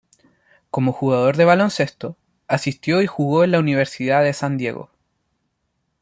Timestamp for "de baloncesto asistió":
1.37-3.03